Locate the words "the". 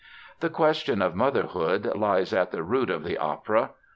0.39-0.49, 2.49-2.63, 3.03-3.19